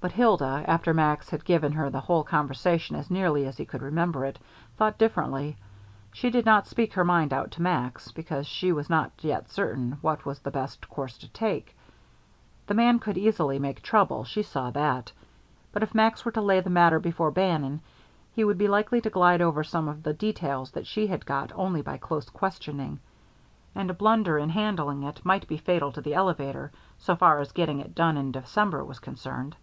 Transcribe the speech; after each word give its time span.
But 0.00 0.12
Hilda, 0.12 0.62
after 0.68 0.94
Max 0.94 1.30
had 1.30 1.44
given 1.44 1.72
her 1.72 1.90
the 1.90 1.98
whole 1.98 2.22
conversation 2.22 2.94
as 2.94 3.10
nearly 3.10 3.46
as 3.46 3.56
he 3.56 3.64
could 3.64 3.82
remember 3.82 4.24
it, 4.24 4.38
thought 4.76 4.96
differently. 4.96 5.56
She 6.12 6.30
did 6.30 6.46
not 6.46 6.68
speak 6.68 6.92
her 6.92 7.04
mind 7.04 7.32
out 7.32 7.50
to 7.50 7.62
Max, 7.62 8.12
because 8.12 8.46
she 8.46 8.70
was 8.70 8.88
not 8.88 9.10
yet 9.22 9.50
certain 9.50 9.98
what 10.00 10.24
was 10.24 10.38
the 10.38 10.52
best 10.52 10.88
course 10.88 11.18
to 11.18 11.28
take. 11.30 11.76
The 12.68 12.74
man 12.74 13.00
could 13.00 13.18
easily 13.18 13.58
make 13.58 13.82
trouble, 13.82 14.22
she 14.22 14.40
saw 14.44 14.70
that. 14.70 15.10
But 15.72 15.82
if 15.82 15.96
Max 15.96 16.24
were 16.24 16.30
to 16.30 16.40
lay 16.42 16.60
the 16.60 16.70
matter 16.70 17.00
before 17.00 17.32
Bannon, 17.32 17.80
he 18.36 18.44
would 18.44 18.56
be 18.56 18.68
likely 18.68 19.00
to 19.00 19.10
glide 19.10 19.42
over 19.42 19.64
some 19.64 19.88
of 19.88 20.04
the 20.04 20.14
details 20.14 20.70
that 20.70 20.86
she 20.86 21.08
had 21.08 21.26
got 21.26 21.50
only 21.56 21.82
by 21.82 21.96
close 21.98 22.28
questioning. 22.30 23.00
And 23.74 23.90
a 23.90 23.94
blunder 23.94 24.38
in 24.38 24.50
handling 24.50 25.02
it 25.02 25.24
might 25.24 25.48
be 25.48 25.56
fatal 25.56 25.90
to 25.90 26.00
the 26.00 26.14
elevator, 26.14 26.70
so 26.98 27.16
far 27.16 27.40
as 27.40 27.50
getting 27.50 27.80
it 27.80 27.96
done 27.96 28.16
in 28.16 28.30
December 28.30 28.84
was 28.84 29.00
concerned. 29.00 29.56